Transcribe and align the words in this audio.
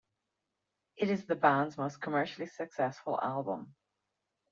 It 0.97 1.11
is 1.11 1.27
the 1.27 1.35
band's 1.35 1.77
most 1.77 2.01
commercially 2.01 2.47
successful 2.47 3.19
album. 3.21 3.75